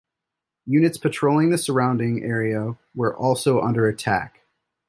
[0.65, 4.41] Units patrolling the surrounding area were also under attack.